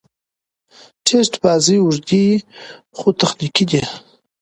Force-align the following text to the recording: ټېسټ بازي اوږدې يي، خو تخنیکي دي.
ټېسټ 1.05 1.33
بازي 1.43 1.77
اوږدې 1.81 2.21
يي، 2.29 2.35
خو 2.97 3.07
تخنیکي 3.19 3.65
دي. 3.71 3.81